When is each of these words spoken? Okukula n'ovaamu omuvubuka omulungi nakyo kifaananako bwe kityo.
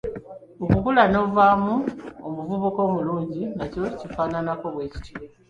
Okukula 0.63 1.03
n'ovaamu 1.11 1.75
omuvubuka 2.27 2.79
omulungi 2.87 3.41
nakyo 3.57 3.81
kifaananako 3.99 4.65
bwe 4.73 4.85
kityo. 4.93 5.17